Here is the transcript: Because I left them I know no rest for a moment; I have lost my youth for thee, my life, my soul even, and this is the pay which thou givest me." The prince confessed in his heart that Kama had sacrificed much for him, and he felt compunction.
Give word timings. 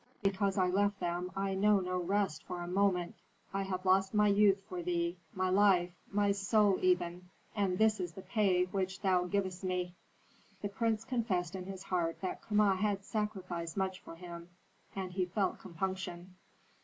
Because 0.23 0.57
I 0.57 0.67
left 0.67 0.99
them 0.99 1.31
I 1.35 1.53
know 1.53 1.79
no 1.79 1.99
rest 1.99 2.43
for 2.45 2.63
a 2.63 2.67
moment; 2.67 3.13
I 3.53 3.61
have 3.61 3.85
lost 3.85 4.15
my 4.15 4.27
youth 4.29 4.57
for 4.67 4.81
thee, 4.81 5.19
my 5.35 5.49
life, 5.51 5.91
my 6.11 6.31
soul 6.31 6.79
even, 6.81 7.29
and 7.55 7.77
this 7.77 7.99
is 7.99 8.13
the 8.13 8.23
pay 8.23 8.63
which 8.63 9.01
thou 9.01 9.25
givest 9.25 9.63
me." 9.63 9.93
The 10.63 10.69
prince 10.69 11.05
confessed 11.05 11.53
in 11.55 11.65
his 11.67 11.83
heart 11.83 12.19
that 12.21 12.41
Kama 12.41 12.77
had 12.77 13.05
sacrificed 13.05 13.77
much 13.77 13.99
for 13.99 14.15
him, 14.15 14.49
and 14.95 15.11
he 15.11 15.25
felt 15.27 15.59
compunction. 15.59 16.33